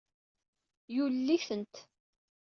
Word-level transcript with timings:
Yulel-itent. 0.93 1.75